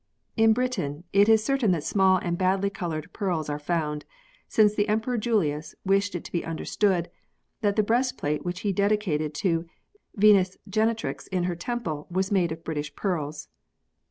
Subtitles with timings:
[0.35, 4.03] In Britain, it is certain that small and badly coloured pearls are found,
[4.47, 7.07] since the Emperor Julius wished it to be understood
[7.61, 9.67] that the breastplate which he dedicated to
[10.15, 13.47] Venus Genetrix in her temple was made of British pearls.